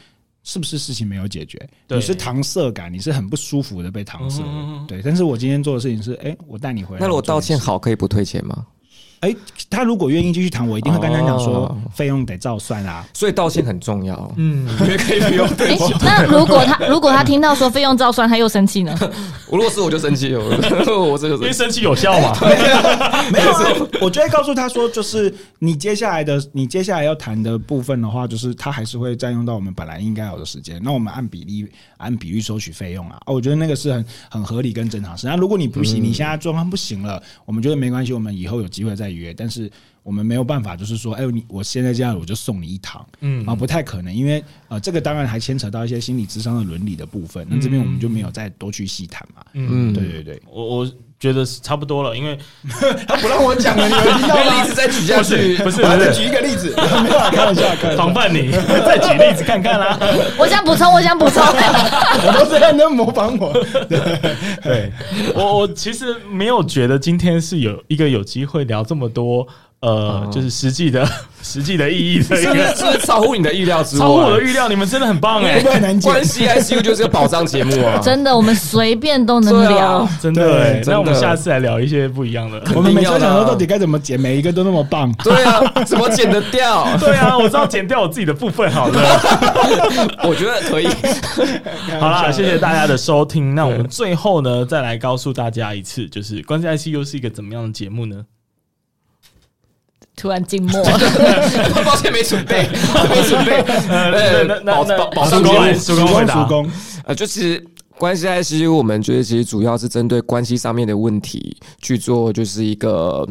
[0.45, 1.69] 是不是事情没有解决？
[1.89, 4.41] 你是搪塞感，你是很不舒服的被搪塞，
[4.87, 5.03] 对。
[5.05, 7.01] 但是我今天做的事情是，哎，我带你回来。
[7.01, 8.65] 那如果道歉好，可以不退钱吗？
[9.23, 9.37] 哎、欸，
[9.71, 13.09] 他如果愿意继续谈，我一定会跟他讲说，费用得照算啦、啊。
[13.15, 14.33] 所以道歉很重要。
[14.37, 15.95] 嗯，因为可以不用对、欸。
[16.01, 18.93] 那 如果他如果他听到说费用照算，他又生气呢？
[19.47, 20.43] 我 如果是我就生气，我
[21.07, 22.37] 我这个因为生气有效嘛？
[22.40, 23.88] 没有、啊，没有、啊。
[24.01, 30.81] 我就会告诉他说，就是你接下来的，你接下来要谈的部分的话，就是他还是会占用到我们本来应该有的时间。
[30.83, 31.65] 那我们按比例
[31.99, 33.21] 按比例收取费用啊。
[33.27, 35.29] 我觉得那个是很很合理跟正常事。
[35.29, 39.12] 那如果你不行，你现在状况不行了，我们觉得没关系，我们以后有机会再。
[39.13, 39.71] 约，但是
[40.02, 50.92] 我们没有办法，就是说，哎，你我现在这样，我就送你一堂，嗯，啊，不太可能，因为呃，这个当然还牵扯到一些心理智商的伦理的部分，那这边我们就没有再多去细谈嘛，嗯，对对对，我我
[51.23, 52.37] 觉得差不多了，因为
[53.06, 54.42] 他不让我讲了，你们听到吗？
[54.60, 57.62] 例子再举下去，不是，我再举一个例子， 没有开玩笑，
[57.96, 58.50] 防范你，
[58.85, 59.96] 再举例子看看啦。
[60.37, 63.52] 我想补充，我想补充，我都是在那模仿我，
[64.64, 64.90] 对，
[65.37, 69.46] 我我其实没有觉得今天是有一个有机会聊这么多。
[69.83, 71.05] 呃，就是实际的、
[71.43, 74.69] 实际的意义的一个， 是超乎你的意料之外，超乎我的预料。
[74.69, 75.61] 你们真的很棒哎！
[76.01, 77.99] 关系 ICU 就是个宝藏节目啊！
[78.03, 80.81] 真的，我们随便都能聊，真的哎。
[80.87, 82.63] 那我们下次来聊一些不一样的。
[82.77, 85.13] 我们每次想说到底该怎么剪，每一个都那么棒。
[85.25, 86.87] 对啊，怎么剪得掉？
[87.01, 89.01] 对啊，我知道剪掉我自己的部分好了。
[90.23, 90.87] 我觉得可以。
[91.99, 93.53] 好啦，谢谢大家的收听。
[93.57, 98.25] 那我们最后呢，再来告诉大家一次，就是关系 ICU 是一个怎么样的节目呢？
[100.15, 100.85] 突然静默，
[101.85, 102.69] 抱歉没准备，
[103.08, 103.52] 没准备。
[103.88, 106.71] 呃，那那那，保证节目，主攻主攻。
[107.04, 107.65] 呃，就是
[107.98, 113.27] 关系 ICU，我们觉得其实主要是针对关系上面的问题去做，就是一个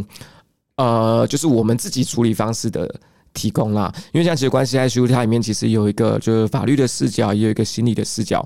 [0.75, 2.93] 呃，就是我们自己处理方式的
[3.33, 3.93] 提供啦。
[4.11, 8.45] 因为像其实关系 ICU 它里面其实有一个就是法律的视角，也有一个心理的视角。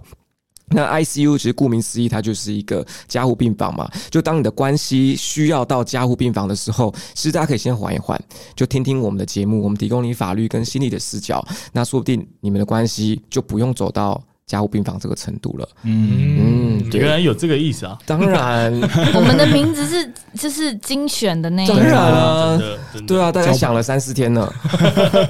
[0.69, 3.89] 那 ICU 其实顾名思义，它就是一个加护病房嘛。
[4.09, 8.19] 就当你的关系需要到加护病房的时候，其实大家可以先缓一缓，
[8.55, 15.69] 就听听我们的节目，我们提供你法律跟心理的视角，那说不定你们的关系就不用走到加护病房这个程度了。
[15.83, 17.97] 嗯，嗯，原来有这个意思啊！
[18.05, 18.71] 当然，
[19.13, 22.59] 我们的名字是就是精选的那一个，当然啊，
[23.07, 24.51] 对啊，大家想了三四天了。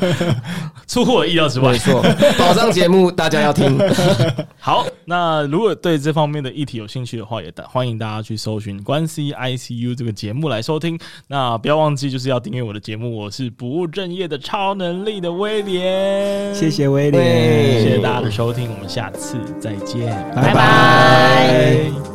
[0.87, 2.01] 出乎我意料之外，没错，
[2.37, 3.77] 保障节目大家要听。
[4.59, 10.99] 好，那如果对这方面的议题有兴趣的话，也欢迎大家去搜寻关系 ICU 这个节目来收听。
[11.27, 13.15] 那不要忘记，就是要订阅我的节目。
[13.15, 22.14] 我是不务正业的超能力的威廉，谢谢威廉，谢谢大家的收听，我们下次再见，拜拜。